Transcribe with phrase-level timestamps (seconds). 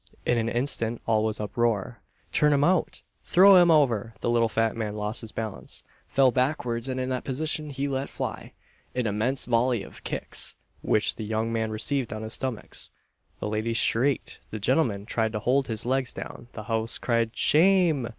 [0.25, 1.99] In an instant all was uproar:
[2.31, 6.89] "Turn him out!" "Throw him over!" The little fat man lost his balance, fell backwards,
[6.89, 8.53] and in that position he let fly
[8.95, 12.75] "an immense volley of kicks," which the young man received on his stomach.
[13.39, 18.09] The ladies shrieked, the gentlemen tried to hold his legs down, the house cried "Shame!"